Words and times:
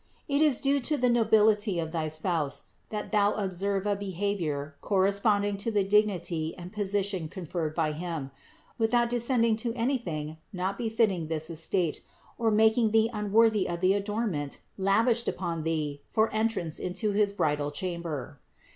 It 0.27 0.41
is 0.41 0.59
due 0.59 0.79
to 0.79 0.97
the 0.97 1.11
nobility 1.11 1.77
of 1.79 1.91
thy 1.91 2.07
Spouse, 2.07 2.63
that 2.89 3.11
thou 3.11 3.33
observe 3.33 3.85
a 3.85 3.95
behavior 3.95 4.73
corresponding 4.81 5.57
to 5.57 5.69
the 5.69 5.83
dignity 5.83 6.55
and 6.57 6.73
position 6.73 7.27
conferred 7.27 7.75
by 7.75 7.91
Him, 7.91 8.31
wtihout 8.79 9.09
descending 9.09 9.55
to 9.57 9.71
anything 9.75 10.37
not 10.51 10.75
befitting 10.75 11.27
this 11.27 11.51
estate 11.51 12.01
or 12.39 12.49
making 12.49 12.89
thee 12.89 13.11
unworthy 13.13 13.69
of 13.69 13.79
the 13.79 13.93
adornment 13.93 14.57
lavished 14.75 15.27
upon 15.27 15.61
thee 15.61 16.01
for 16.03 16.33
entrance 16.33 16.79
into 16.79 17.11
his 17.11 17.31
bridal 17.31 17.69
chamber." 17.69 18.39